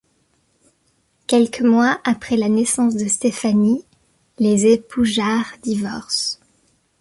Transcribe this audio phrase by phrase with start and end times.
[1.27, 3.85] Quelques mois après la naissance de Stefanie,
[4.39, 6.39] les époux Jarre divorcent.